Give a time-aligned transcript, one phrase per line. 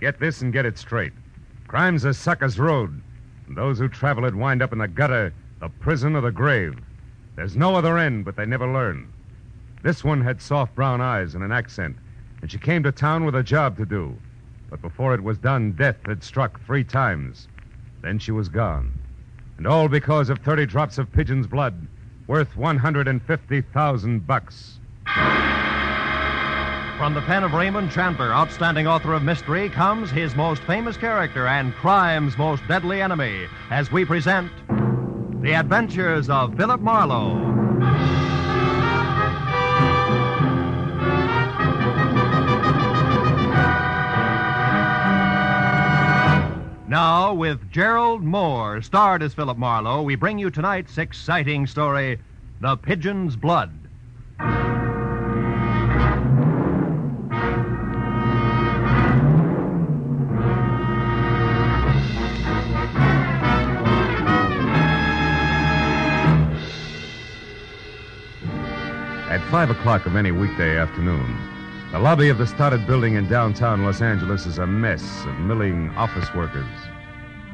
[0.00, 1.12] Get this and get it straight.
[1.68, 3.02] Crime's a sucker's road.
[3.46, 6.74] And those who travel it wind up in the gutter, the prison, or the grave.
[7.36, 9.12] There's no other end, but they never learn.
[9.82, 11.96] This one had soft brown eyes and an accent,
[12.40, 14.16] and she came to town with a job to do.
[14.70, 17.48] But before it was done, death had struck three times.
[18.02, 18.98] Then she was gone.
[19.58, 21.86] And all because of 30 drops of pigeon's blood,
[22.26, 24.79] worth 150,000 bucks.
[27.00, 31.46] From the pen of Raymond Chandler, outstanding author of mystery, comes his most famous character
[31.46, 34.52] and crime's most deadly enemy, as we present
[35.40, 37.38] The Adventures of Philip Marlowe.
[46.86, 52.18] Now, with Gerald Mohr, starred as Philip Marlowe, we bring you tonight's exciting story
[52.60, 53.79] The Pigeon's Blood.
[69.60, 71.36] 5 o'clock of any weekday afternoon,
[71.92, 75.90] the lobby of the started building in downtown Los Angeles is a mess of milling
[75.98, 76.64] office workers.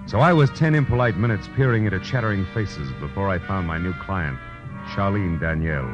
[0.06, 3.92] So I was 10 impolite minutes peering into chattering faces before I found my new
[3.94, 4.38] client,
[4.94, 5.90] Charlene Danielle.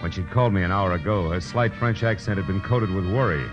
[0.00, 3.10] When she'd called me an hour ago, her slight French accent had been coated with
[3.10, 3.50] worry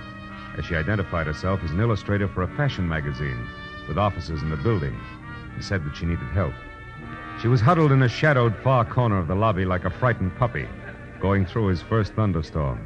[0.57, 3.47] as she identified herself as an illustrator for a fashion magazine
[3.87, 4.99] with offices in the building
[5.53, 6.55] and said that she needed help.
[7.41, 10.67] She was huddled in a shadowed far corner of the lobby like a frightened puppy
[11.23, 12.85] going through his first thunderstorm.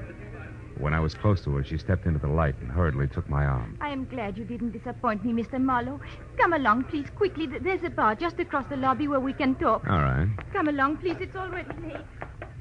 [0.78, 3.44] When I was close to her, she stepped into the light and hurriedly took my
[3.44, 3.76] arm.
[3.82, 5.60] I am glad you didn't disappoint me, Mr.
[5.60, 6.00] Marlowe.
[6.38, 7.48] Come along, please, quickly.
[7.48, 9.90] There's a bar just across the lobby where we can talk.
[9.90, 10.28] All right.
[10.54, 11.18] Come along, please.
[11.20, 11.98] It's already late.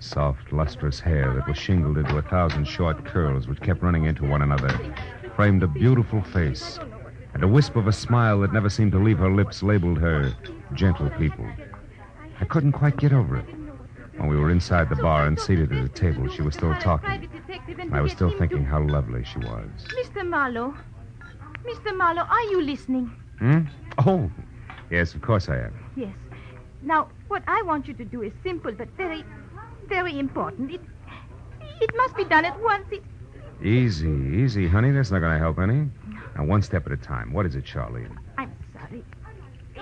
[0.00, 4.24] Soft, lustrous hair that was shingled into a thousand short curls which kept running into
[4.24, 4.94] one another
[5.36, 6.78] framed a beautiful face,
[7.34, 10.32] and a wisp of a smile that never seemed to leave her lips labeled her
[10.72, 11.47] gentle people.
[12.41, 13.66] I couldn't quite get over it.
[14.17, 17.28] When we were inside the bar and seated at a table, she was still talking.
[17.78, 19.69] And I was still thinking how lovely she was.
[20.03, 20.27] Mr.
[20.27, 20.75] Marlowe.
[21.65, 21.97] Mr.
[21.97, 23.10] Marlowe, are you listening?
[23.38, 23.60] Hmm?
[23.99, 24.31] Oh,
[24.91, 25.75] yes, of course I am.
[25.97, 26.15] Yes.
[26.82, 29.25] Now, what I want you to do is simple but very,
[29.88, 30.71] very important.
[30.72, 30.81] It,
[31.81, 32.87] it must be done at once.
[32.91, 33.03] It,
[33.62, 34.91] Easy, easy, honey.
[34.93, 35.88] That's not going to help any.
[36.37, 37.32] Now, one step at a time.
[37.32, 38.06] What is it, Charlie?
[38.37, 39.03] I'm sorry.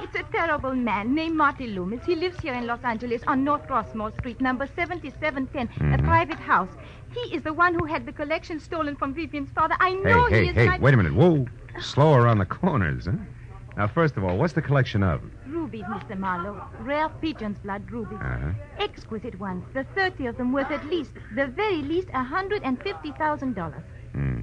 [0.05, 2.05] It's a terrible man named Marty Loomis.
[2.05, 6.05] He lives here in Los Angeles on North Rossmore Street, number 7710, a Mhm.
[6.05, 6.69] private house.
[7.17, 9.77] He is the one who had the collection stolen from Vivian's father.
[9.81, 10.57] I know hey, he is.
[10.57, 11.15] hey, and I- wait a minute.
[11.15, 11.47] Whoa.
[11.81, 13.13] Slow around the corners, huh?
[13.77, 15.21] Now, first of all, what's the collection of?
[15.49, 16.17] Rubies, Mr.
[16.19, 16.61] Marlowe.
[16.81, 18.21] Rare pigeon's blood rubies.
[18.21, 18.51] Uh-huh.
[18.79, 19.65] Exquisite ones.
[19.73, 23.83] The 30 of them worth at least, the very least, $150,000.
[24.13, 24.43] Hmm.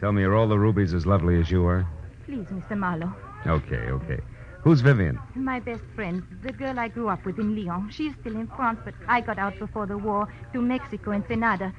[0.00, 1.86] Tell me, are all the rubies as lovely as you are?
[2.26, 2.76] Please, Mr.
[2.78, 3.12] Marlowe.
[3.46, 4.20] Okay, okay.
[4.64, 5.20] Who's Vivian?
[5.34, 7.90] My best friend, the girl I grew up with in Lyon.
[7.90, 11.74] She's still in France, but I got out before the war to Mexico and Ensenada.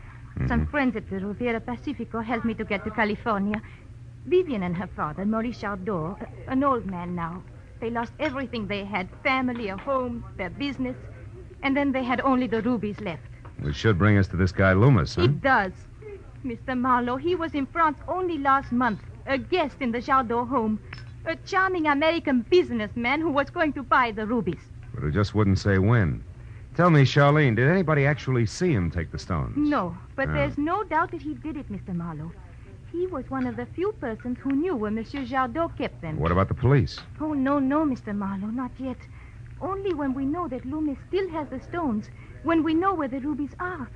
[0.47, 0.69] Some Mhm.
[0.69, 3.59] friends at the Riviera Pacifico helped me to get to California.
[4.27, 6.15] Vivian and her father, Maurice Chardot,
[6.47, 7.41] an old man now.
[7.79, 10.95] They lost everything they had family, a home, their business.
[11.63, 13.29] And then they had only the rubies left.
[13.61, 15.23] Which should bring us to this guy Loomis, huh?
[15.23, 15.73] It does.
[16.43, 16.77] Mr.
[16.77, 20.79] Marlowe, he was in France only last month, a guest in the Chardot home.
[21.27, 24.61] A charming American businessman who was going to buy the rubies.
[24.93, 26.23] But who just wouldn't say when.
[26.75, 29.55] Tell me, Charlene, did anybody actually see him take the stones?
[29.57, 30.33] No, but Ah.
[30.33, 31.95] there's no doubt that he did it, Mr.
[31.95, 32.31] Marlowe.
[32.91, 36.17] He was one of the few persons who knew where Monsieur Jardot kept them.
[36.17, 36.99] What about the police?
[37.19, 38.15] Oh, no, no, Mr.
[38.15, 38.97] Marlowe, not yet.
[39.61, 42.09] Only when we know that Loomis still has the stones,
[42.43, 43.89] when we know where the rubies are.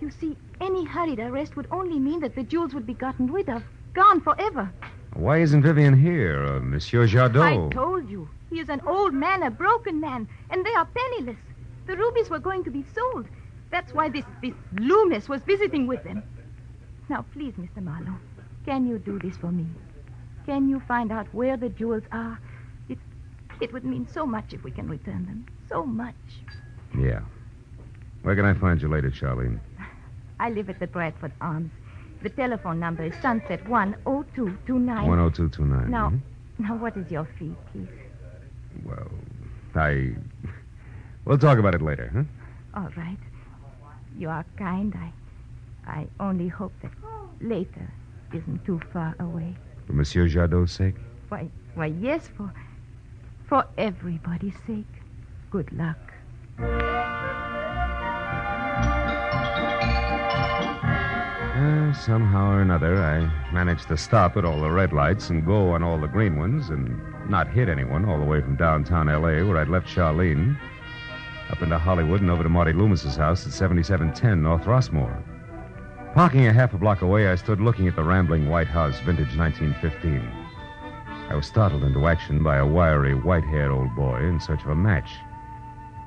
[0.00, 3.48] You see, any hurried arrest would only mean that the jewels would be gotten rid
[3.48, 3.62] of,
[3.92, 4.72] gone forever.
[5.14, 7.42] Why isn't Vivian here, or Monsieur Jardot?
[7.42, 8.28] I told you.
[8.48, 11.38] He is an old man, a broken man, and they are penniless.
[11.86, 13.26] The rubies were going to be sold.
[13.70, 16.22] That's why this, this Loomis was visiting with them.
[17.08, 17.82] Now, please, Mr.
[17.82, 18.18] Marlowe,
[18.64, 19.66] can you do this for me?
[20.46, 22.38] Can you find out where the jewels are?
[22.88, 22.98] It,
[23.60, 25.46] it would mean so much if we can return them.
[25.68, 26.14] So much.
[26.98, 27.20] Yeah.
[28.22, 29.60] Where can I find you later, Charlene?
[30.40, 31.70] I live at the Bradford Arms.
[32.22, 35.06] The telephone number is Sunset 10229.
[35.06, 35.90] 10229.
[35.90, 36.20] Now, mhm.
[36.58, 37.88] now, what is your fee, please?
[38.84, 39.10] Well,
[39.74, 40.14] I.
[41.24, 42.80] We'll talk about it later, huh?
[42.80, 43.18] All right.
[44.18, 44.94] You are kind.
[44.96, 45.12] I
[45.86, 46.92] I only hope that
[47.40, 47.90] later
[48.32, 49.56] isn't too far away.
[49.86, 50.96] For Monsieur Jardot's sake?
[51.28, 52.52] Why why yes, for
[53.48, 55.02] for everybody's sake.
[55.50, 55.98] Good luck.
[61.92, 65.82] Somehow or another, I managed to stop at all the red lights and go on
[65.82, 69.58] all the green ones and not hit anyone all the way from downtown L.A., where
[69.58, 70.56] I'd left Charlene,
[71.50, 75.22] up into Hollywood and over to Marty Loomis's house at 7710 North Rossmore.
[76.14, 79.36] Parking a half a block away, I stood looking at the rambling white house, vintage
[79.36, 80.20] 1915.
[81.28, 84.70] I was startled into action by a wiry, white haired old boy in search of
[84.70, 85.10] a match.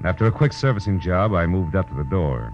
[0.03, 2.51] After a quick servicing job, I moved up to the door.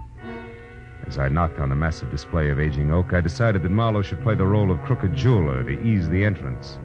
[1.06, 4.22] As I knocked on the massive display of aging oak, I decided that Marlowe should
[4.22, 6.78] play the role of crooked jeweler to ease the entrance.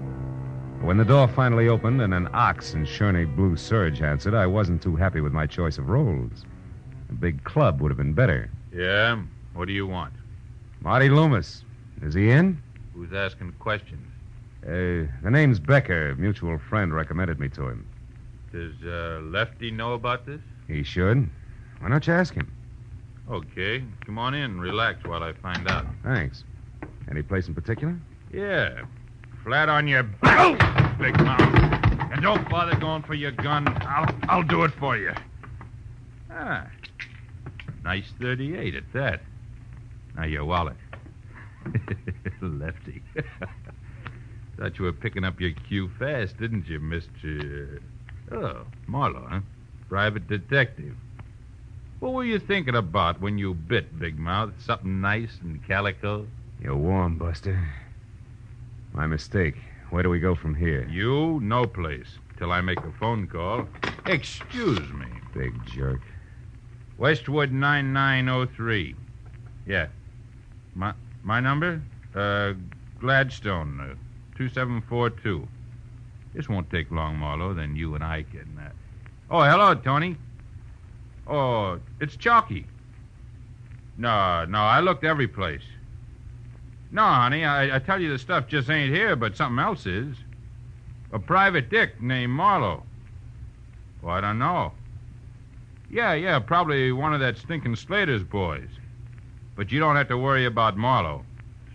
[0.81, 4.81] When the door finally opened and an ox in Sherney blue serge answered, I wasn't
[4.81, 6.45] too happy with my choice of roles.
[7.09, 8.49] A big club would have been better.
[8.73, 9.21] Yeah?
[9.53, 10.13] What do you want?
[10.81, 11.63] Marty Loomis.
[12.01, 12.61] Is he in?
[12.93, 14.07] Who's asking questions?
[14.63, 16.09] Uh, the name's Becker.
[16.11, 17.87] A mutual friend recommended me to him.
[18.51, 20.41] Does uh, Lefty know about this?
[20.67, 21.29] He should.
[21.79, 22.51] Why don't you ask him?
[23.29, 23.83] Okay.
[24.05, 24.59] Come on in.
[24.59, 25.85] Relax while I find out.
[26.03, 26.43] Thanks.
[27.09, 27.97] Any place in particular?
[28.31, 28.83] Yeah.
[29.43, 31.41] Flat on your back, big mouth.
[32.11, 33.67] And don't bother going for your gun.
[33.83, 35.13] I'll, I'll do it for you.
[36.31, 36.67] Ah.
[37.83, 39.21] Nice 38 at that.
[40.15, 40.77] Now, your wallet.
[42.41, 43.01] Lefty.
[44.57, 47.81] Thought you were picking up your cue fast, didn't you, Mr.
[48.31, 49.41] Oh, Marlowe, huh?
[49.89, 50.95] Private detective.
[52.05, 54.51] What were you thinking about when you bit, Big Mouth?
[54.59, 56.27] Something nice and calico?
[56.61, 57.67] You're warm, Buster.
[58.93, 59.55] My mistake.
[59.89, 60.87] Where do we go from here?
[60.87, 62.19] You, no place.
[62.37, 63.67] Till I make a phone call.
[64.05, 65.07] Excuse me.
[65.33, 66.01] Big jerk.
[66.99, 68.95] Westwood 9903.
[69.65, 69.87] Yeah.
[70.75, 70.93] My
[71.23, 71.81] my number?
[72.13, 72.53] Uh,
[72.99, 75.47] Gladstone, uh, 2742.
[76.35, 78.61] This won't take long, Marlowe, then you and I can.
[78.63, 78.69] Uh...
[79.31, 80.17] Oh, hello, Tony.
[81.27, 82.67] Oh, it's Chalky.
[83.97, 85.63] No, no, I looked every place.
[86.91, 90.15] No, honey, I, I tell you the stuff just ain't here, but something else is.
[91.11, 92.83] A private dick named Marlowe.
[94.01, 94.73] Well, I don't know.
[95.89, 98.69] Yeah, yeah, probably one of that stinking Slater's boys.
[99.55, 101.25] But you don't have to worry about Marlowe.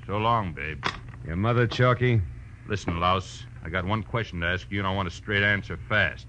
[0.07, 0.85] So long, babe.
[1.27, 2.21] Your mother, Chalky?
[2.69, 5.79] Listen, Louse, I got one question to ask you, and I want a straight answer
[5.89, 6.27] fast.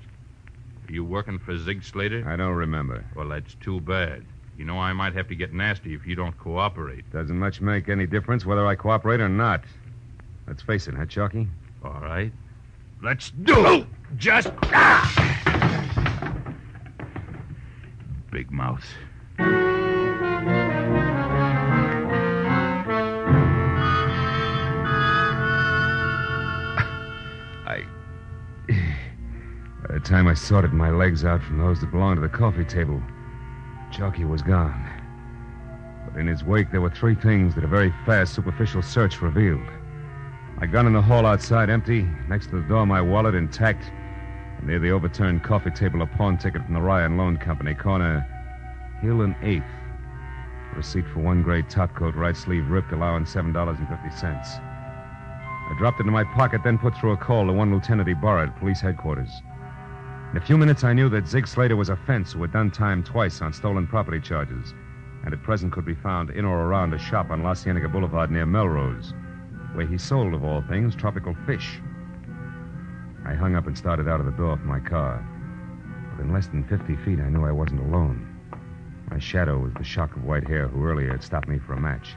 [0.88, 2.28] Are you working for Zig Slater?
[2.28, 3.06] I don't remember.
[3.16, 4.26] Well, that's too bad.
[4.58, 7.10] You know, I might have to get nasty if you don't cooperate.
[7.12, 9.64] Doesn't much make any difference whether I cooperate or not.
[10.48, 11.48] Let's face it, huh, Chalky?
[11.84, 12.32] All right.
[13.02, 13.88] Let's do it.
[14.18, 14.52] Just.
[14.66, 15.32] Ah!
[18.32, 18.86] Big mouth.
[30.02, 33.02] The time I sorted my legs out from those that belonged to the coffee table,
[33.92, 34.90] Chalky was gone.
[36.06, 39.68] But in his wake, there were three things that a very fast, superficial search revealed.
[40.58, 42.08] My gun in the hall outside, empty.
[42.28, 43.92] Next to the door, my wallet intact.
[44.58, 48.26] And near the overturned coffee table, a pawn ticket from the Ryan Loan Company, corner
[49.02, 49.64] Hill and Eighth.
[50.74, 54.24] A receipt for one gray topcoat, right sleeve ripped, allowing $7.50.
[54.24, 58.48] I dropped it in my pocket, then put through a call to one Lieutenant Ibarra
[58.48, 59.30] at police headquarters.
[60.32, 62.72] In a few minutes, I knew that Zig Slater was a fence who had done
[62.72, 64.74] time twice on stolen property charges,
[65.26, 68.32] and at present could be found in or around a shop on La Cienega Boulevard
[68.32, 69.14] near Melrose,
[69.74, 71.82] where he sold, of all things, tropical fish.
[73.26, 75.22] I hung up and started out of the door of my car.
[76.16, 78.26] But in less than 50 feet, I knew I wasn't alone.
[79.10, 81.82] My shadow was the shock of white hair who earlier had stopped me for a
[81.82, 82.16] match.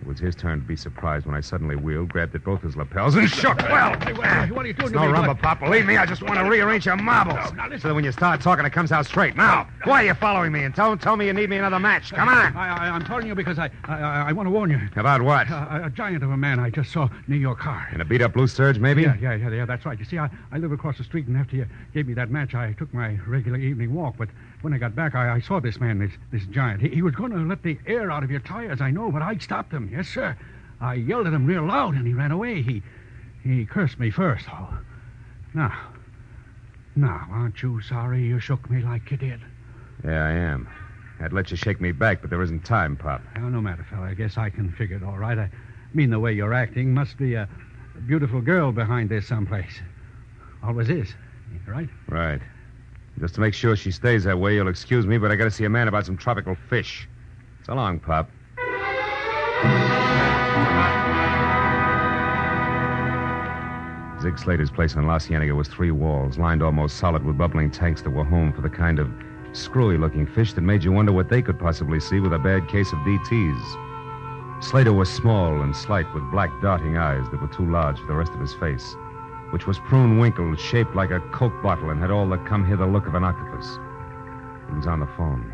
[0.00, 2.76] It was his turn to be surprised when I suddenly wheeled, grabbed at both his
[2.76, 3.58] lapels, and shook.
[3.58, 5.08] Well, Hey, what, what are you doing no me?
[5.08, 5.42] rumble, What?
[5.42, 5.60] Pop.
[5.60, 7.36] Believe me, I just want to rearrange your marbles.
[7.36, 7.80] No, now listen.
[7.80, 9.36] So that when you start talking, it comes out straight.
[9.36, 10.62] Now, why are you following me?
[10.62, 12.12] And don't tell me you need me another match.
[12.12, 12.56] Come on.
[12.56, 14.80] I, I, I'm telling you because I, I, I, I want to warn you.
[14.96, 15.50] About what?
[15.50, 17.88] Uh, a giant of a man I just saw near your car.
[17.92, 19.02] In a beat up blue serge, maybe?
[19.02, 19.98] Yeah, yeah, yeah, yeah, that's right.
[19.98, 22.54] You see, I, I live across the street, and after you gave me that match,
[22.54, 24.14] I took my regular evening walk.
[24.16, 24.28] But
[24.62, 26.82] when I got back, I, I saw this man, this, this giant.
[26.82, 29.22] He, he was going to let the air out of your tires, I know, but
[29.22, 29.90] I stopped him.
[29.92, 30.36] Yes, sir.
[30.80, 32.62] I yelled at him real loud, and he ran away.
[32.62, 32.82] He,
[33.42, 34.68] he cursed me first, though.
[35.54, 35.76] Now,
[36.96, 39.40] now, aren't you sorry you shook me like you did?
[40.04, 40.68] Yeah, I am.
[41.20, 43.22] I'd let you shake me back, but there isn't time, Pop.
[43.36, 44.06] Well, no matter, fella.
[44.06, 45.38] I guess I can figure it all right.
[45.38, 45.50] I
[45.94, 47.48] mean, the way you're acting must be a
[48.06, 49.80] beautiful girl behind this someplace.
[50.62, 51.14] Always is,
[51.66, 51.88] right?
[52.08, 52.40] Right.
[53.20, 55.64] Just to make sure she stays that way, you'll excuse me, but I gotta see
[55.64, 57.08] a man about some tropical fish.
[57.66, 58.30] So long, Pop.
[64.22, 68.02] Zig Slater's place on La Cienega was three walls, lined almost solid with bubbling tanks
[68.02, 69.10] that were home for the kind of
[69.52, 72.68] screwy looking fish that made you wonder what they could possibly see with a bad
[72.68, 74.62] case of DTs.
[74.62, 78.14] Slater was small and slight, with black darting eyes that were too large for the
[78.14, 78.94] rest of his face,
[79.50, 82.86] which was prune wrinkled, shaped like a Coke bottle, and had all the come hither
[82.86, 83.78] look of an octopus.
[84.68, 85.52] He was on the phone.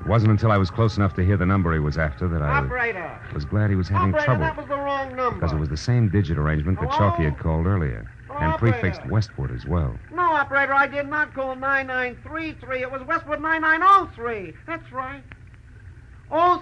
[0.00, 2.42] It wasn't until I was close enough to hear the number he was after that
[2.42, 3.20] I Operator.
[3.32, 4.40] was glad he was having Operator, trouble.
[4.42, 5.36] that was the wrong number.
[5.40, 7.10] Because it was the same digit arrangement that Hello?
[7.10, 8.78] Chalky had called earlier, and Operator.
[8.80, 9.94] prefixed Westwood as well.
[10.12, 12.82] No, operator, I did not call 9933.
[12.82, 14.52] It was Westwood 9903.
[14.66, 15.22] That's right.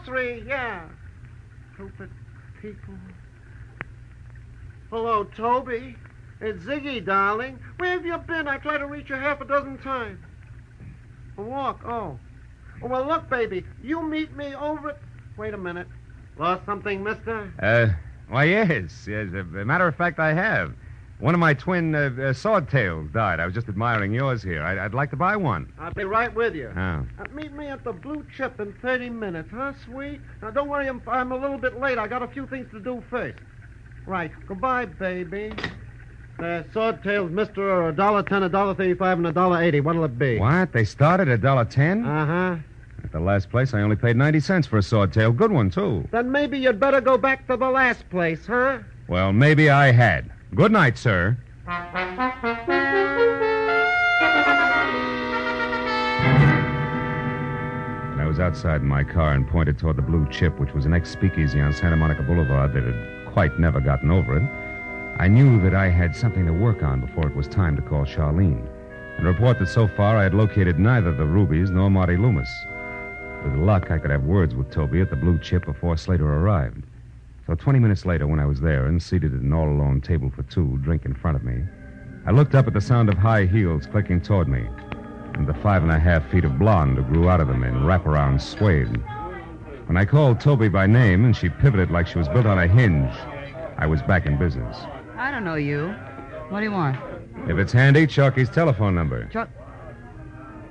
[0.04, 0.82] 03, yeah.
[1.74, 2.10] Stupid
[2.60, 2.94] people.
[4.90, 5.96] Hello, Toby.
[6.40, 7.58] It's Ziggy, darling.
[7.76, 8.48] Where have you been?
[8.48, 10.18] I tried to reach you half a dozen times.
[11.36, 12.18] A walk, oh.
[12.82, 13.64] Oh, well, look, baby.
[13.82, 14.98] You meet me over at...
[15.36, 15.86] Wait a minute.
[16.38, 17.52] Lost something, mister?
[17.60, 17.88] Uh,
[18.28, 19.06] why, yes.
[19.06, 20.72] Yes, as a matter of fact, I have.
[21.18, 23.40] One of my twin uh, uh, sword tails died.
[23.40, 24.62] I was just admiring yours here.
[24.62, 25.70] I'd, I'd like to buy one.
[25.78, 26.72] I'll be right with you.
[26.74, 27.06] Oh.
[27.18, 30.22] Uh, meet me at the Blue Chip in 30 minutes, huh, sweet?
[30.40, 31.98] Now, don't worry, I'm, I'm a little bit late.
[31.98, 33.38] I got a few things to do first.
[34.06, 34.32] Right.
[34.48, 35.52] Goodbye, baby.
[36.40, 39.80] Uh, swordtails, mister, a dollar ten, a dollar thirty-five, and a dollar eighty.
[39.80, 40.38] What'll it be?
[40.38, 40.72] What?
[40.72, 42.04] They started at a dollar ten?
[42.06, 42.56] Uh-huh.
[43.04, 45.32] At the last place, I only paid 90 cents for a sword tail.
[45.32, 46.06] Good one, too.
[46.12, 48.78] Then maybe you'd better go back to the last place, huh?
[49.08, 50.30] Well, maybe I had.
[50.54, 51.36] Good night, sir.
[58.12, 60.84] And I was outside in my car and pointed toward the Blue Chip, which was
[60.86, 64.69] an ex speakeasy on Santa Monica Boulevard that had quite never gotten over it.
[65.20, 68.06] I knew that I had something to work on before it was time to call
[68.06, 68.66] Charlene
[69.18, 72.48] and report that so far I had located neither the Rubies nor Marty Loomis.
[73.44, 76.84] With luck, I could have words with Toby at the Blue Chip before Slater arrived.
[77.46, 80.30] So 20 minutes later, when I was there and seated at an all alone table
[80.30, 81.64] for two, drink in front of me,
[82.24, 84.66] I looked up at the sound of high heels clicking toward me
[85.34, 87.74] and the five and a half feet of blonde who grew out of them in
[87.84, 88.96] wraparound suede.
[89.84, 92.66] When I called Toby by name and she pivoted like she was built on a
[92.66, 93.14] hinge,
[93.76, 94.78] I was back in business.
[95.20, 95.88] I don't know you.
[96.48, 96.96] What do you want?
[97.46, 99.26] If it's handy, Chalky's telephone number.
[99.26, 99.50] Chuck.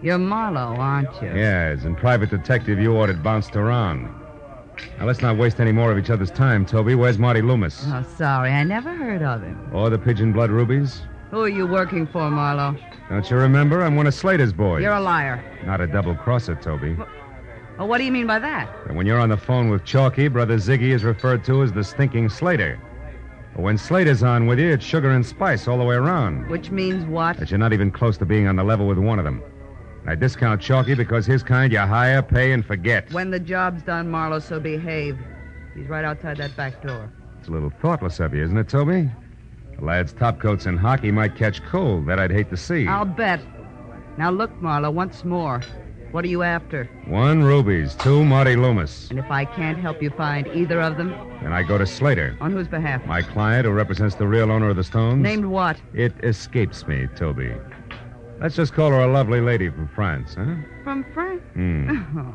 [0.02, 1.28] You're Marlowe, aren't you?
[1.36, 4.06] Yes, and private detective you ordered bounced around.
[4.98, 6.96] Now, let's not waste any more of each other's time, Toby.
[6.96, 7.84] Where's Marty Loomis?
[7.90, 8.50] Oh, sorry.
[8.50, 9.70] I never heard of him.
[9.72, 11.04] Or the Pigeon Blood Rubies?
[11.30, 12.76] Who are you working for, Marlowe?
[13.08, 13.84] Don't you remember?
[13.84, 14.82] I'm one of Slater's boys.
[14.82, 15.44] You're a liar.
[15.64, 16.96] Not a double crosser, Toby.
[17.78, 18.68] Well, what do you mean by that?
[18.88, 21.84] And when you're on the phone with Chalky, Brother Ziggy is referred to as the
[21.84, 22.80] stinking Slater.
[23.60, 26.48] But when Slater's on with you, it's sugar and spice all the way around.
[26.48, 27.36] Which means what?
[27.36, 29.44] That you're not even close to being on the level with one of them.
[30.08, 33.12] I discount Chalky because his kind you hire, pay, and forget.
[33.12, 35.20] When the job's done, Marlowe, so behave.
[35.76, 37.12] He's right outside that back door.
[37.38, 39.12] It's a little thoughtless of you, isn't it, Toby?
[39.78, 42.06] The lad's topcoats in hockey might catch cold.
[42.08, 42.88] That I'd hate to see.
[42.88, 43.42] I'll bet.
[44.18, 45.62] Now look, Marlowe, once more.
[46.12, 46.86] What are you after?
[47.06, 49.10] One Rubies, two Marty Loomis.
[49.12, 51.10] And if I can't help you find either of them,
[51.42, 52.36] Then I go to Slater.
[52.42, 53.06] on whose behalf?
[53.06, 55.22] My client, who represents the real owner of the stones.
[55.22, 55.80] Named what?
[55.94, 57.54] It escapes me, Toby.
[58.42, 60.56] Let's just call her a lovely lady from France, huh?
[60.84, 61.42] From France.
[61.54, 62.00] Hmm.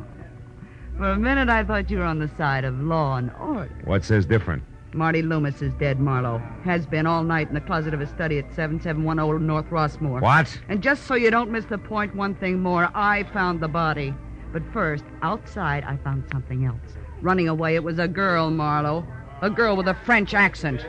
[0.98, 3.68] For a minute, I thought you were on the side of law and order.
[3.84, 4.62] What says different?
[4.94, 6.38] Marty Loomis is dead, Marlowe.
[6.64, 10.20] Has been all night in the closet of his study at 7710 North Rossmore.
[10.20, 10.60] What?
[10.68, 12.88] And just so you don't miss the point, one thing more.
[12.94, 14.14] I found the body.
[14.52, 16.96] But first, outside, I found something else.
[17.22, 19.06] Running away, it was a girl, Marlowe.
[19.42, 20.86] A girl with a French accent.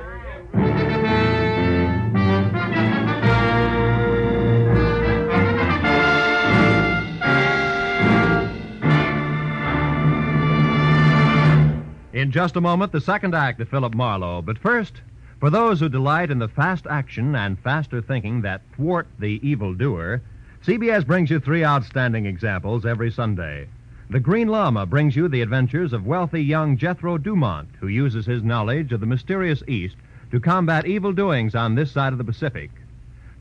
[12.15, 14.41] In just a moment, the second act of Philip Marlowe.
[14.41, 15.01] But first,
[15.41, 20.21] for those who delight in the fast action and faster thinking that thwart the evildoer,
[20.65, 23.67] CBS brings you three outstanding examples every Sunday.
[24.09, 28.43] The Green Lama brings you the adventures of wealthy young Jethro Dumont, who uses his
[28.43, 29.97] knowledge of the mysterious East
[30.31, 32.71] to combat evil doings on this side of the Pacific.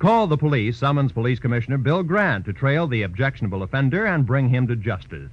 [0.00, 4.48] Call the police summons Police Commissioner Bill Grant to trail the objectionable offender and bring
[4.48, 5.30] him to justice.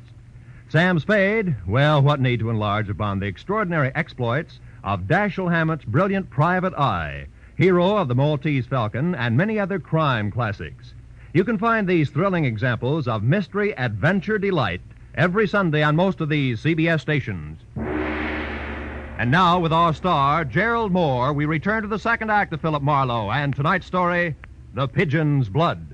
[0.71, 6.29] Sam Spade, well, what need to enlarge upon the extraordinary exploits of Dashiell Hammett's brilliant
[6.29, 7.25] Private Eye,
[7.57, 10.93] hero of the Maltese Falcon, and many other crime classics.
[11.33, 14.79] You can find these thrilling examples of mystery, adventure, delight
[15.13, 17.59] every Sunday on most of these CBS stations.
[17.75, 22.81] And now, with our star, Gerald Mohr, we return to the second act of Philip
[22.81, 24.37] Marlowe and tonight's story,
[24.73, 25.90] The Pigeon's Blood.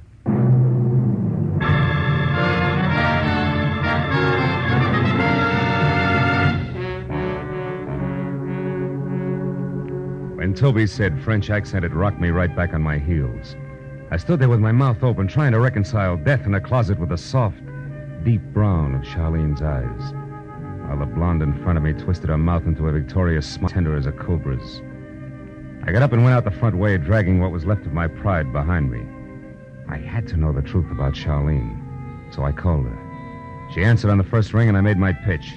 [10.47, 13.57] When Toby said French accent, it rocked me right back on my heels.
[14.11, 17.09] I stood there with my mouth open, trying to reconcile death in a closet with
[17.09, 17.59] the soft,
[18.23, 20.13] deep brown of Charlene's eyes.
[20.87, 23.97] while the blonde in front of me twisted her mouth into a victorious smile tender
[23.97, 24.81] as a cobra's.
[25.83, 28.07] I got up and went out the front way, dragging what was left of my
[28.07, 29.05] pride behind me.
[29.89, 33.69] I had to know the truth about Charlene, so I called her.
[33.73, 35.55] She answered on the first ring, and I made my pitch.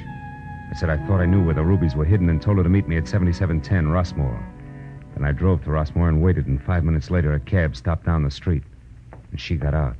[0.68, 2.68] I said I thought I knew where the rubies were hidden and told her to
[2.68, 4.44] meet me at 7710 Rossmore.
[5.20, 8.22] Then I drove to Rossmore and waited, and five minutes later, a cab stopped down
[8.22, 8.62] the street.
[9.30, 9.94] And she got out.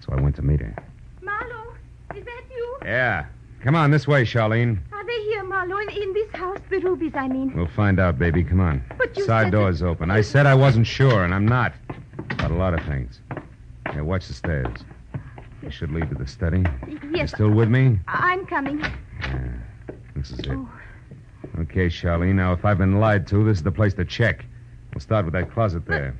[0.00, 0.74] So I went to meet her.
[1.22, 1.72] Marlowe,
[2.14, 2.76] is that you?
[2.84, 3.24] Yeah.
[3.62, 4.78] Come on, this way, Charlene.
[4.92, 5.78] Are they here, Marlowe?
[5.78, 7.56] In, in this house, the rubies, I mean.
[7.56, 8.44] We'll find out, baby.
[8.44, 8.84] Come on.
[8.98, 10.10] But you Side door's that- open.
[10.10, 11.72] I said I wasn't sure, and I'm not.
[12.32, 13.20] About a lot of things.
[13.90, 14.76] Here, watch the stairs.
[15.62, 16.62] They should lead to the study.
[16.86, 17.98] You Yes, still with me?
[18.06, 18.80] I'm coming.
[18.80, 19.48] Yeah.
[20.14, 20.48] This is it.
[20.50, 20.68] Oh.
[21.60, 22.34] Okay, Charlene.
[22.34, 24.44] Now, if I've been lied to, this is the place to check.
[24.94, 26.14] We'll start with that closet there.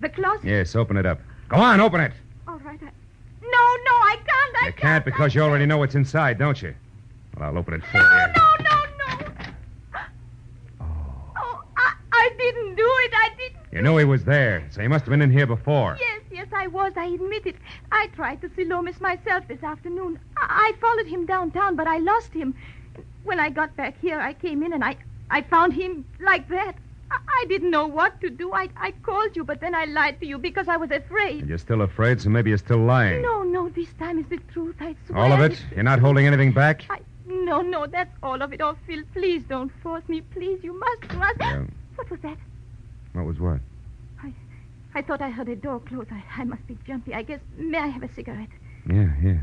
[0.00, 0.44] The closet?
[0.44, 1.20] Yes, open it up.
[1.48, 2.12] Go on, open it.
[2.46, 2.78] All right.
[2.82, 2.84] I...
[2.84, 4.56] No, no, I can't.
[4.62, 6.74] I You can't because you already know what's inside, don't you?
[7.36, 8.32] Well, I'll open it for No, you.
[8.36, 9.26] no, no, no.
[9.94, 10.00] no.
[11.36, 13.12] Oh, I, I didn't do it.
[13.14, 13.58] I didn't.
[13.72, 15.96] You knew he was there, so he must have been in here before.
[16.00, 16.92] Yes, yes, I was.
[16.96, 17.56] I admit it.
[17.92, 20.18] I tried to see Loomis myself this afternoon.
[20.36, 22.54] I, I followed him downtown, but I lost him.
[23.24, 24.96] When I got back here, I came in and I,
[25.30, 26.74] I found him like that.
[27.10, 28.52] I, I didn't know what to do.
[28.52, 31.46] I, I called you, but then I lied to you because I was afraid.
[31.46, 33.22] You're still afraid, so maybe you're still lying.
[33.22, 34.76] No, no, this time is the truth.
[34.80, 35.18] I swear.
[35.18, 35.62] All of it?
[35.74, 36.84] You're not holding anything back?
[36.90, 38.60] I, no, no, that's all of it.
[38.60, 40.20] Oh, Phil, please don't force me.
[40.20, 41.40] Please, you must, must.
[41.40, 41.64] Yeah.
[41.96, 42.38] What was that?
[43.12, 43.60] What was what?
[44.94, 46.06] I thought I heard a door close.
[46.10, 47.14] I, I must be jumpy.
[47.14, 47.40] I guess.
[47.56, 48.48] May I have a cigarette?
[48.90, 49.38] Yeah, yeah.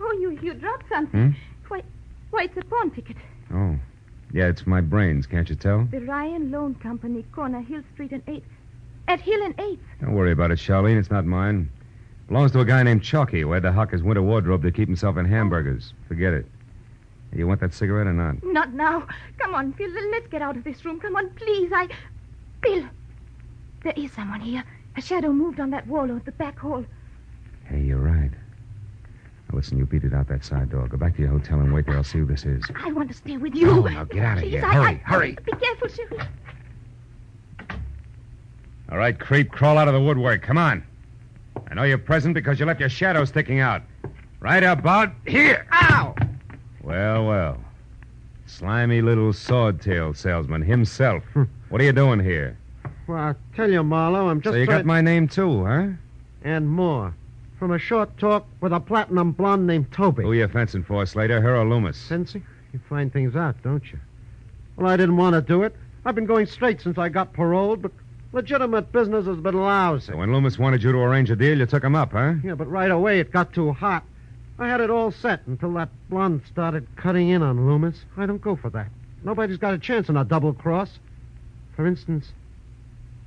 [0.00, 1.32] Oh, you you dropped something.
[1.32, 1.38] Hmm?
[1.68, 1.82] Why,
[2.30, 3.16] why, it's a pawn ticket.
[3.52, 3.76] Oh.
[4.32, 5.84] Yeah, it's my brains, can't you tell?
[5.90, 8.42] The Ryan Loan Company, corner Hill Street and 8th.
[9.08, 9.78] At Hill and 8th.
[10.00, 10.98] Don't worry about it, Charlene.
[10.98, 11.70] It's not mine.
[12.28, 14.86] Belongs to a guy named Chalky who had to hock his winter wardrobe to keep
[14.86, 15.94] himself in hamburgers.
[16.08, 16.46] Forget it.
[17.32, 18.42] You want that cigarette or not?
[18.44, 19.06] Not now.
[19.38, 19.90] Come on, Phil.
[20.10, 21.00] Let's get out of this room.
[21.00, 21.70] Come on, please.
[21.74, 21.88] I.
[22.62, 22.84] Phil!
[23.82, 24.64] There is someone here.
[24.96, 26.84] A shadow moved on that wall of the back hall.
[27.64, 27.98] Hey, you're
[29.52, 30.86] listen, you beat it out that side door.
[30.88, 31.96] Go back to your hotel and wait there.
[31.96, 32.62] I'll see who this is.
[32.82, 33.66] I want to stay with you.
[33.66, 34.64] No, now get out of Please, here.
[34.64, 35.38] I- Hurry, I- hurry.
[35.44, 36.18] Be careful, Shirley.
[38.90, 40.42] All right, creep, crawl out of the woodwork.
[40.42, 40.82] Come on.
[41.70, 43.82] I know you're present because you left your shadow sticking out.
[44.40, 45.66] Right about here.
[45.72, 46.14] Ow!
[46.82, 47.58] Well, well.
[48.46, 51.22] Slimy little sword-tail salesman himself.
[51.34, 51.44] Hmm.
[51.68, 52.56] what are you doing here?
[53.06, 54.78] Well, I tell you, Marlowe, I'm just so you trying...
[54.78, 55.88] got my name too, huh?
[56.44, 57.14] And more.
[57.58, 60.22] From a short talk with a platinum blonde named Toby.
[60.22, 61.40] Who you fencing for, Slater?
[61.40, 61.98] Her or Loomis?
[61.98, 62.40] Cincy,
[62.72, 63.98] you find things out, don't you?
[64.76, 65.74] Well, I didn't want to do it.
[66.04, 67.90] I've been going straight since I got paroled, but
[68.32, 70.06] legitimate business has been lousy.
[70.06, 72.34] So when Loomis wanted you to arrange a deal, you took him up, huh?
[72.44, 74.04] Yeah, but right away it got too hot.
[74.60, 78.04] I had it all set until that blonde started cutting in on Loomis.
[78.16, 78.88] I don't go for that.
[79.24, 81.00] Nobody's got a chance in a double cross.
[81.74, 82.32] For instance,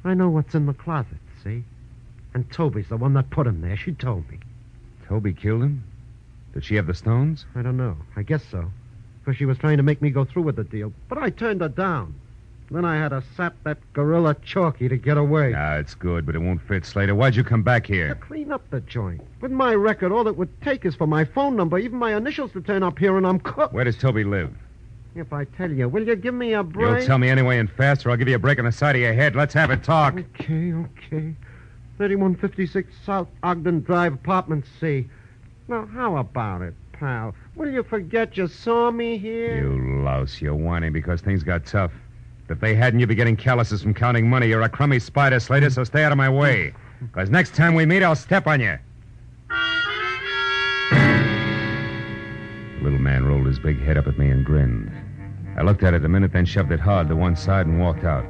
[0.06, 1.66] I know what's in the closet, see?
[2.34, 3.78] And Toby's the one that put him there.
[3.78, 4.40] She told me.
[5.08, 5.84] Toby killed him?
[6.54, 7.46] Did she have the stones?
[7.56, 7.98] I don't know.
[8.16, 8.72] I guess so.
[9.20, 10.94] Because she was trying to make me go through with the deal.
[11.10, 12.16] But I turned her down.
[12.72, 15.54] Then I had to sap that gorilla Chalky to get away.
[15.54, 17.14] Ah, it's good, but it won't fit, Slater.
[17.14, 18.08] Why'd you come back here?
[18.10, 19.22] To clean up the joint.
[19.42, 22.54] With my record, all it would take is for my phone number, even my initials
[22.54, 23.74] to turn up here, and I'm cooked.
[23.74, 24.54] Where does Toby live?
[25.16, 27.00] If I tell you, will you give me a break?
[27.00, 28.96] You'll tell me anyway and fast, or I'll give you a break on the side
[28.96, 29.36] of your head.
[29.36, 30.18] Let's have it talk.
[30.18, 31.36] Okay, okay.
[32.02, 35.08] 3156 South Ogden Drive, Apartment C.
[35.68, 37.36] Now, how about it, pal?
[37.56, 39.62] Will you forget you saw me here?
[39.62, 41.92] You louse, you're whining because things got tough.
[42.50, 44.48] If they hadn't, you'd be getting calluses from counting money.
[44.48, 46.74] You're a crummy spider, Slater, so stay out of my way.
[47.02, 48.80] Because next time we meet, I'll step on you.
[52.80, 54.92] The little man rolled his big head up at me and grinned.
[55.56, 58.06] I looked at it a minute, then shoved it hard to one side and walked
[58.06, 58.26] out.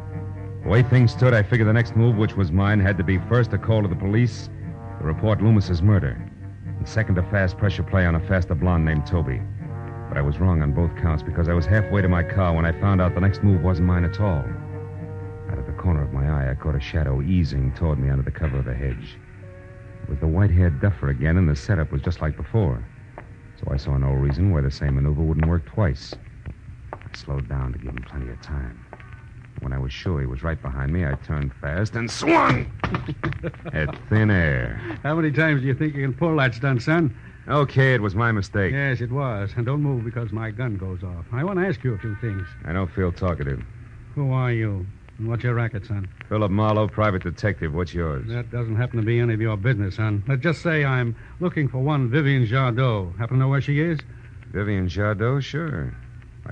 [0.64, 3.18] The way things stood, I figured the next move, which was mine, had to be
[3.18, 4.48] first a call to the police
[5.00, 6.24] to report Loomis's murder,
[6.66, 9.42] and second a fast pressure play on a faster blonde named Toby.
[10.08, 12.66] But I was wrong on both counts because I was halfway to my car when
[12.66, 14.46] I found out the next move wasn't mine at all.
[15.50, 18.24] Out of the corner of my eye, I caught a shadow easing toward me under
[18.24, 19.18] the cover of the hedge.
[20.04, 22.86] It was the white haired duffer again, and the setup was just like before.
[23.60, 26.14] So I saw no reason why the same maneuver wouldn't work twice.
[26.94, 28.86] I slowed down to give him plenty of time.
[29.62, 32.72] When I was sure he was right behind me, I turned fast and swung
[33.74, 34.82] at thin air.
[35.04, 37.16] How many times do you think you can pull that stunt, son?
[37.48, 38.72] Okay, it was my mistake.
[38.74, 39.52] Yes, it was.
[39.56, 41.26] And don't move because my gun goes off.
[41.32, 42.48] I want to ask you a few things.
[42.66, 43.64] I don't feel talkative.
[44.16, 44.86] Who are you?
[45.20, 46.10] And what's your racket, son?
[46.28, 47.72] Philip Marlowe, private detective.
[47.74, 48.28] What's yours?
[48.30, 50.24] That doesn't happen to be any of your business, son.
[50.28, 53.16] Let's just say I'm looking for one Vivian Jardot.
[53.20, 54.00] Happen to know where she is?
[54.52, 55.96] Vivian Jardot, sure.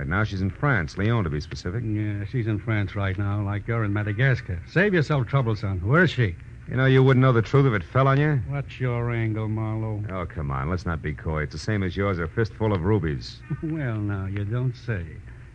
[0.00, 1.84] Right now, she's in France, Lyon to be specific.
[1.84, 4.58] Yeah, she's in France right now, like you're in Madagascar.
[4.66, 5.78] Save yourself trouble, son.
[5.84, 6.36] Where's she?
[6.70, 8.40] You know, you wouldn't know the truth if it fell on you.
[8.48, 10.02] What's your angle, Marlowe?
[10.10, 10.70] Oh, come on.
[10.70, 11.42] Let's not be coy.
[11.42, 13.40] It's the same as yours, a fistful of rubies.
[13.62, 15.04] well, now, you don't say.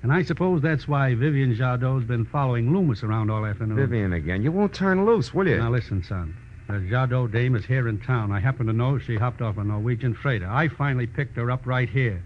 [0.03, 3.77] And I suppose that's why Vivian Jadot's been following Loomis around all afternoon.
[3.77, 4.43] Vivian again.
[4.43, 5.57] You won't turn loose, will you?
[5.57, 6.37] Now, listen, son.
[6.67, 8.31] The Jadot dame is here in town.
[8.31, 10.47] I happen to know she hopped off a Norwegian freighter.
[10.47, 12.23] I finally picked her up right here.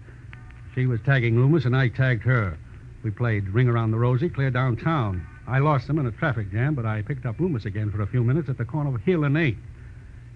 [0.74, 2.58] She was tagging Loomis, and I tagged her.
[3.02, 5.26] We played Ring Around the Rosie clear downtown.
[5.46, 8.06] I lost him in a traffic jam, but I picked up Loomis again for a
[8.06, 9.56] few minutes at the corner of Hill and 8th.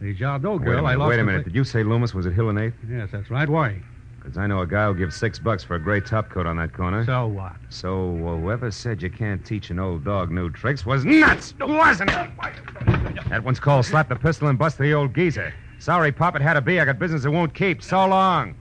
[0.00, 1.44] The wait girl, minute, I lost wait a minute.
[1.44, 2.74] Did you say Loomis was at Hill and 8th?
[2.90, 3.48] Yes, that's right.
[3.48, 3.80] Why?
[4.16, 6.56] Because I know a guy who'll give six bucks for a gray top coat on
[6.56, 7.04] that corner.
[7.04, 7.56] So what?
[7.68, 12.10] So uh, whoever said you can't teach an old dog new tricks was nuts, wasn't
[12.10, 12.30] it?
[13.28, 15.52] That one's called slap the pistol and bust the old geezer.
[15.78, 16.80] Sorry, Pop, it had to be.
[16.80, 17.82] I got business that won't keep.
[17.82, 18.56] So long.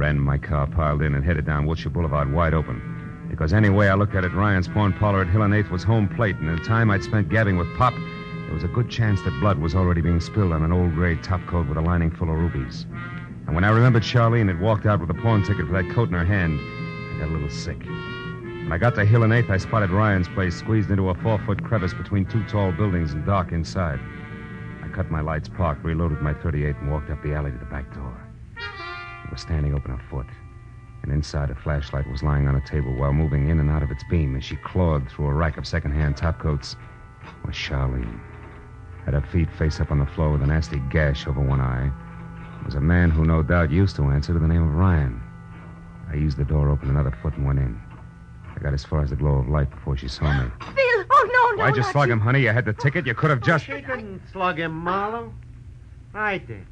[0.00, 3.26] Ran my car, piled in, and headed down Wilshire Boulevard wide open.
[3.28, 5.82] Because any way I looked at it, Ryan's pawn parlor at Hill and 8th was
[5.84, 7.92] home plate, and in the time I'd spent gabbing with Pop,
[8.46, 11.16] there was a good chance that blood was already being spilled on an old gray
[11.16, 12.86] top coat with a lining full of rubies.
[13.46, 16.08] And when I remembered Charlene had walked out with a pawn ticket for that coat
[16.08, 17.80] in her hand, I got a little sick.
[17.84, 21.38] When I got to Hill and 8th, I spotted Ryan's place squeezed into a four
[21.40, 24.00] foot crevice between two tall buildings and dark inside.
[24.82, 27.66] I cut my lights, parked, reloaded my 38, and walked up the alley to the
[27.66, 28.29] back door.
[29.30, 30.26] It was standing open a foot,
[31.04, 33.92] and inside a flashlight was lying on a table while moving in and out of
[33.92, 36.74] its beam as she clawed through a rack of secondhand topcoats
[37.46, 38.18] was Charlene.
[39.04, 41.92] Had her feet face up on the floor with a nasty gash over one eye.
[42.64, 45.22] Was a man who no doubt used to answer to the name of Ryan.
[46.10, 47.80] I eased the door open another foot and went in.
[48.56, 50.50] I got as far as the glow of light before she saw me.
[50.60, 51.04] Phil!
[51.08, 51.62] Oh, no, no.
[51.62, 52.40] Why'd you not slug him, honey?
[52.40, 53.06] You had the ticket.
[53.06, 53.66] You could have oh, just.
[53.66, 55.32] She didn't slug him, Marlowe.
[56.14, 56.66] I did.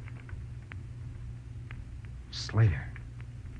[2.31, 2.85] Slater.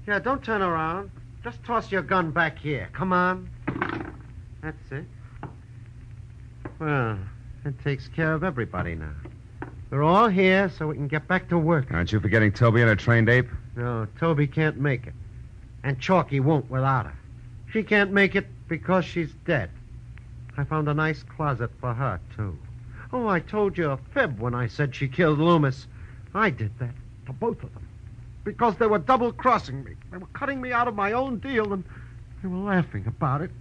[0.07, 1.11] Yeah, don't turn around.
[1.43, 2.89] Just toss your gun back here.
[2.93, 3.49] Come on.
[4.61, 5.05] That's it.
[6.79, 7.17] Well,
[7.63, 9.13] that takes care of everybody now.
[9.89, 11.91] We're all here so we can get back to work.
[11.91, 13.49] Aren't you forgetting Toby and her trained ape?
[13.75, 15.13] No, Toby can't make it.
[15.83, 17.17] And Chalky won't without her.
[17.71, 19.71] She can't make it because she's dead.
[20.57, 22.57] I found a nice closet for her, too.
[23.11, 25.87] Oh, I told you a fib when I said she killed Loomis.
[26.35, 26.93] I did that
[27.25, 27.87] to both of them.
[28.43, 29.93] Because they were double crossing me.
[30.11, 31.83] They were cutting me out of my own deal, and
[32.41, 33.51] they were laughing about it.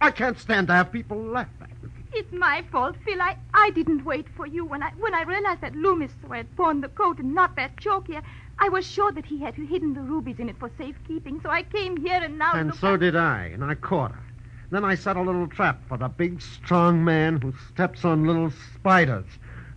[0.00, 1.88] I can't stand to have people laugh at me.
[2.12, 3.20] It's my fault, Phil.
[3.20, 4.64] I, I didn't wait for you.
[4.64, 8.16] When I when I realized that Loomis had pawned the coat and not that chalky,
[8.16, 8.22] I,
[8.58, 11.40] I was sure that he had hidden the rubies in it for safekeeping.
[11.42, 12.54] So I came here and now.
[12.54, 14.22] And so I- did I, and I caught her.
[14.70, 18.50] Then I set a little trap for the big, strong man who steps on little
[18.74, 19.26] spiders.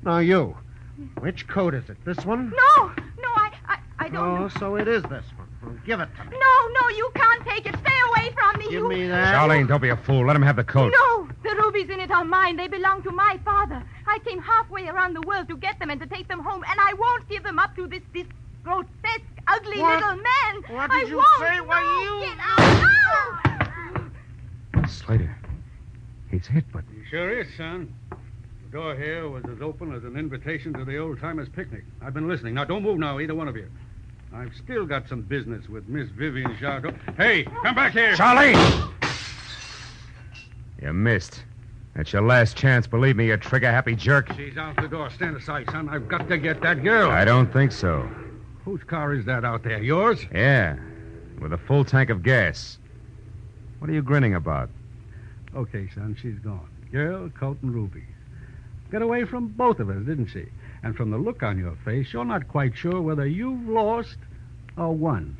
[0.03, 0.57] Now, you.
[1.19, 2.03] Which coat is it?
[2.05, 2.51] This one?
[2.77, 2.91] No,
[3.99, 4.47] I, I, I don't Oh, know.
[4.47, 5.47] so it is this one.
[5.61, 6.31] Well, give it to me.
[6.31, 7.75] No, no, you can't take it.
[7.79, 8.65] Stay away from me.
[8.65, 8.89] Give you...
[8.89, 9.35] me that.
[9.35, 10.25] Charlene, don't be a fool.
[10.25, 10.93] Let him have the coat.
[10.95, 12.55] No, the rubies in it are mine.
[12.55, 13.83] They belong to my father.
[14.07, 16.79] I came halfway around the world to get them and to take them home, and
[16.79, 18.25] I won't give them up to this this
[18.63, 19.99] grotesque, ugly What?
[19.99, 20.63] little man.
[20.69, 21.39] What I did you won't.
[21.39, 21.59] say?
[21.61, 23.75] Why, No, you- Get out.
[24.75, 24.85] No.
[24.87, 25.35] Slater.
[26.31, 26.83] He's hit, but.
[26.95, 27.93] You sure is, son.
[28.11, 31.83] The door here was as open as an invitation to the old timers' picnic.
[32.01, 32.53] I've been listening.
[32.53, 33.67] Now, don't move now, either one of you.
[34.33, 36.95] I've still got some business with Miss Vivian Jardot.
[37.17, 38.15] Hey, come back here.
[38.15, 38.55] Charlie!
[40.81, 41.43] You missed.
[41.95, 42.87] That's your last chance.
[42.87, 44.31] Believe me, you trigger happy jerk.
[44.35, 45.09] She's out the door.
[45.09, 45.89] Stand aside, son.
[45.89, 47.09] I've got to get that girl.
[47.09, 48.09] I don't think so.
[48.63, 49.81] Whose car is that out there?
[49.81, 50.25] Yours?
[50.31, 50.77] Yeah,
[51.41, 52.77] with a full tank of gas.
[53.79, 54.69] What are you grinning about?
[55.55, 56.69] Okay, son, she's gone.
[56.91, 58.03] Girl, coat, and rubies.
[58.91, 60.45] Got away from both of us, didn't she?
[60.81, 64.17] And from the look on your face, you're not quite sure whether you've lost
[64.77, 65.35] or won.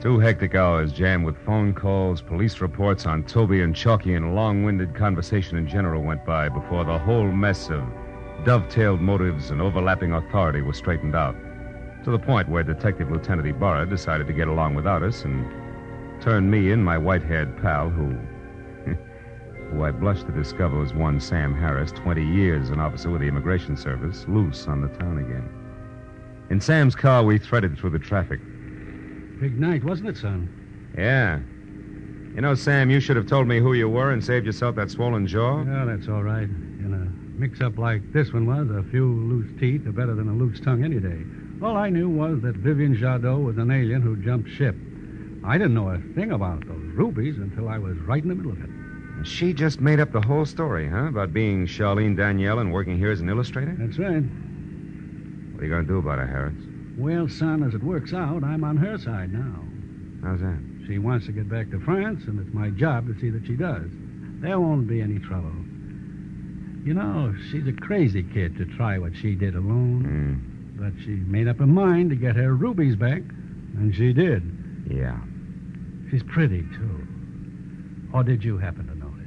[0.00, 4.62] Two hectic hours jammed with phone calls, police reports on Toby and Chalky, and long
[4.62, 7.82] winded conversation in general went by before the whole mess of
[8.44, 11.34] dovetailed motives and overlapping authority was straightened out.
[12.04, 15.50] To the point where Detective Lieutenant Ibarra decided to get along without us and
[16.24, 18.16] turned me in, my white haired pal, who.
[19.70, 23.28] who I blush to discover was one Sam Harris, 20 years an officer with the
[23.28, 25.46] Immigration Service, loose on the town again.
[26.48, 28.40] In Sam's car, we threaded through the traffic.
[29.38, 30.48] Big night, wasn't it, son?
[30.96, 31.40] Yeah.
[32.34, 34.90] You know, Sam, you should have told me who you were and saved yourself that
[34.90, 35.62] swollen jaw.
[35.62, 36.48] Yeah, that's all right.
[36.48, 40.28] In a mix up like this one was, a few loose teeth are better than
[40.28, 41.22] a loose tongue any day.
[41.62, 44.74] All I knew was that Vivian Jadot was an alien who jumped ship.
[45.44, 48.52] I didn't know a thing about those rubies until I was right in the middle
[48.52, 48.68] of it.
[48.70, 51.06] And she just made up the whole story, huh?
[51.08, 53.74] About being Charlene Danielle and working here as an illustrator?
[53.78, 54.22] That's right.
[55.52, 56.54] What are you going to do about her, Harris?
[56.96, 59.60] Well, son, as it works out, I'm on her side now.
[60.26, 60.58] How's that?
[60.86, 63.54] She wants to get back to France, and it's my job to see that she
[63.54, 63.86] does.
[64.40, 65.52] There won't be any trouble.
[66.84, 70.04] You know, she's a crazy kid to try what she did alone.
[70.76, 73.22] Mm, But she made up her mind to get her rubies back,
[73.76, 74.42] and she did.
[74.90, 75.18] yeah.
[76.14, 77.08] She's pretty, too.
[78.12, 79.18] Or did you happen to notice?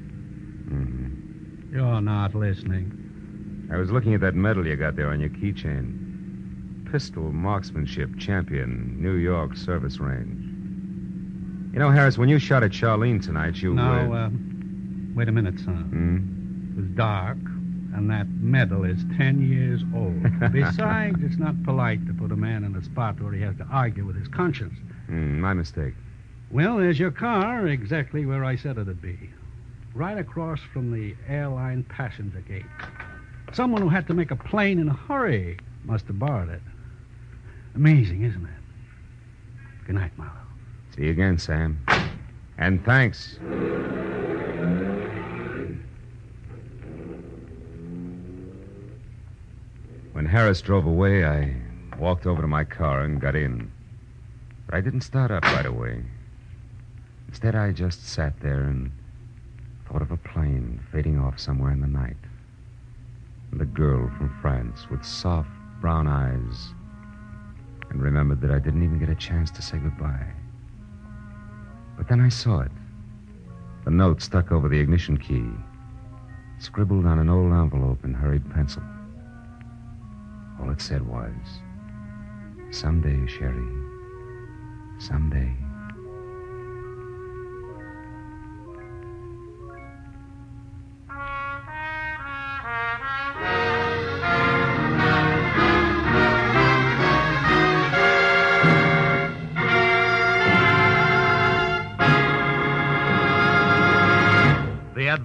[0.69, 3.67] hmm You're not listening.
[3.69, 6.89] I was looking at that medal you got there on your keychain.
[6.89, 10.45] Pistol marksmanship champion, New York service range.
[11.73, 13.73] You know, Harris, when you shot at Charlene tonight, you.
[13.73, 14.29] Now, uh, uh,
[15.13, 15.89] wait a minute, son.
[15.91, 16.71] hmm?
[16.71, 17.37] It was dark,
[17.97, 20.23] and that medal is ten years old.
[20.53, 23.65] Besides, it's not polite to put a man in a spot where he has to
[23.65, 24.79] argue with his conscience.
[25.09, 25.93] Mm, my mistake.
[26.49, 29.29] Well, there's your car, exactly where I said it'd be.
[29.93, 32.65] Right across from the airline passenger gate.
[33.51, 36.61] Someone who had to make a plane in a hurry must have borrowed it.
[37.75, 39.85] Amazing, isn't it?
[39.85, 40.33] Good night, Marlowe.
[40.95, 41.79] See you again, Sam.
[42.57, 43.37] And thanks.
[50.13, 51.55] When Harris drove away, I
[51.99, 53.71] walked over to my car and got in.
[54.65, 56.03] But I didn't start up right away.
[57.27, 58.91] Instead, I just sat there and
[59.87, 62.17] thought of a plane fading off somewhere in the night.
[63.51, 65.49] And a girl from France with soft
[65.81, 66.73] brown eyes.
[67.89, 70.27] And remembered that I didn't even get a chance to say goodbye.
[71.97, 72.71] But then I saw it.
[73.85, 75.45] The note stuck over the ignition key,
[76.59, 78.83] scribbled on an old envelope in hurried pencil.
[80.59, 81.31] All it said was,
[82.69, 83.67] Someday, Sherry.
[84.99, 85.66] Someday.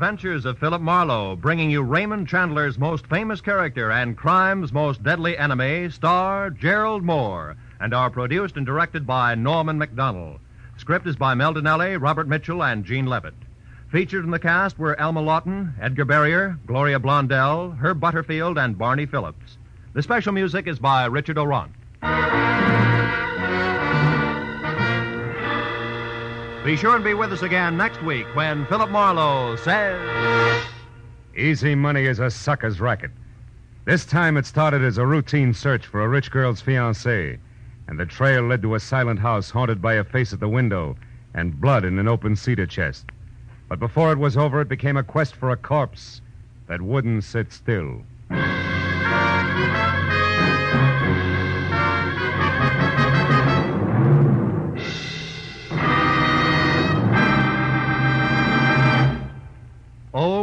[0.03, 5.39] Adventures of Philip Marlowe, bringing you Raymond Chandler's most famous character and crime's most deadly
[5.39, 10.41] enemy, star Gerald Mohr, and are produced and directed by Norman Macdonnell.
[10.77, 13.37] Script is by Mel Dinelli, Robert Mitchell, and Gene Levitt.
[13.93, 19.07] Featured in the cast were Elma Lawton, Edgar Barrier, Gloria Blondell, Herb Butterfield, and Barney
[19.07, 19.57] Phillips.
[19.93, 21.71] The special music is by Richard Aurandt.
[26.65, 30.65] Be sure and be with us again next week when Philip Marlowe says.
[31.37, 33.11] Easy money is a sucker's racket.
[33.85, 37.37] This time it started as a routine search for a rich girl's fiancé,
[37.89, 40.95] and the trail led to a silent house haunted by a face at the window
[41.35, 43.07] and blood in an open cedar chest.
[43.69, 46.21] But before it was over, it became a quest for a corpse
[46.69, 48.03] that wouldn't sit still.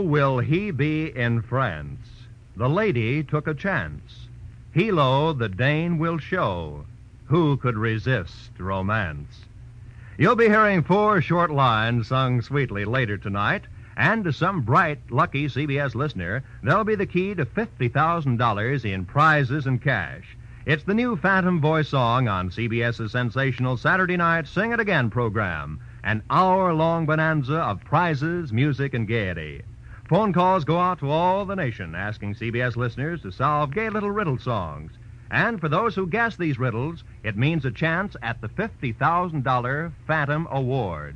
[0.10, 2.00] Will he be in France?
[2.56, 4.28] The lady took a chance.
[4.74, 6.86] Hilo the Dane will show.
[7.28, 9.46] Who could resist romance?
[10.18, 15.46] You'll be hearing four short lines sung sweetly later tonight, and to some bright, lucky
[15.46, 20.36] CBS listener, they'll be the key to $50,000 in prizes and cash.
[20.66, 25.80] It's the new Phantom Voice song on CBS's sensational Saturday night Sing It Again program,
[26.04, 29.62] an hour long bonanza of prizes, music, and gaiety.
[30.10, 34.10] Phone calls go out to all the nation asking CBS listeners to solve gay little
[34.10, 34.92] riddle songs.
[35.30, 40.48] And for those who guess these riddles, it means a chance at the $50,000 Phantom
[40.50, 41.16] Award.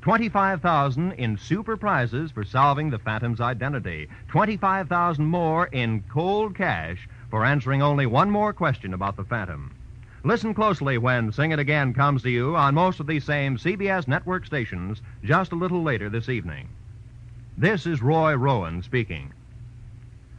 [0.00, 4.08] 25,000 in super prizes for solving the Phantom's identity.
[4.26, 9.72] 25,000 more in cold cash for answering only one more question about the Phantom.
[10.24, 14.08] Listen closely when Sing It Again comes to you on most of these same CBS
[14.08, 16.68] network stations just a little later this evening.
[17.56, 19.32] This is Roy Rowan speaking.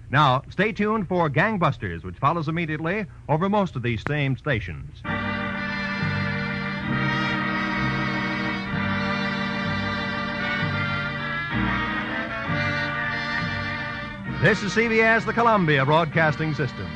[0.09, 5.01] Now, stay tuned for Gangbusters, which follows immediately over most of these same stations.
[14.41, 16.87] This is CBS, the Columbia Broadcasting System.